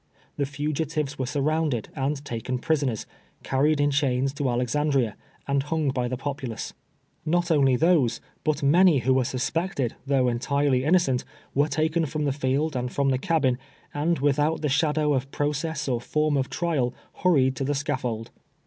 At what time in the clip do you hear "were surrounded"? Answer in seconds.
1.19-1.89